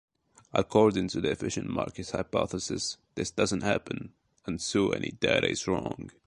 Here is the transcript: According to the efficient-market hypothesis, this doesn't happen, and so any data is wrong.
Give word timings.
According 0.51 1.09
to 1.09 1.21
the 1.21 1.29
efficient-market 1.29 2.09
hypothesis, 2.09 2.97
this 3.13 3.29
doesn't 3.29 3.61
happen, 3.61 4.13
and 4.47 4.59
so 4.59 4.89
any 4.93 5.11
data 5.11 5.47
is 5.47 5.67
wrong. 5.67 6.09